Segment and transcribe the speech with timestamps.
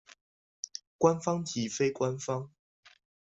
[0.97, 2.49] 官方及非官方